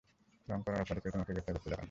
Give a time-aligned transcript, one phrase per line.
[0.49, 1.79] রং করার অপরাধে কেউ তোমাকে গ্রেফতার করতে যাবে না।